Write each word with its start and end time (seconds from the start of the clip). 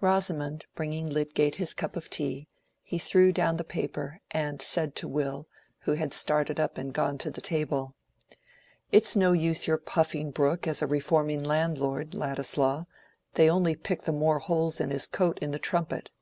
Rosamond 0.00 0.66
bringing 0.76 1.10
Lydgate 1.10 1.56
his 1.56 1.74
cup 1.74 1.96
of 1.96 2.08
tea, 2.08 2.46
he 2.84 2.96
threw 2.96 3.32
down 3.32 3.56
the 3.56 3.64
paper, 3.64 4.20
and 4.30 4.62
said 4.62 4.94
to 4.94 5.08
Will, 5.08 5.48
who 5.80 5.94
had 5.94 6.14
started 6.14 6.60
up 6.60 6.78
and 6.78 6.92
gone 6.92 7.18
to 7.18 7.28
the 7.28 7.40
table— 7.40 7.96
"It's 8.92 9.16
no 9.16 9.32
use 9.32 9.66
your 9.66 9.78
puffing 9.78 10.30
Brooke 10.30 10.68
as 10.68 10.80
a 10.80 10.86
reforming 10.86 11.42
landlord, 11.42 12.14
Ladislaw: 12.14 12.84
they 13.32 13.50
only 13.50 13.74
pick 13.74 14.02
the 14.02 14.12
more 14.12 14.38
holes 14.38 14.80
in 14.80 14.90
his 14.90 15.08
coat 15.08 15.40
in 15.40 15.50
the 15.50 15.58
'Trumpet. 15.58 16.12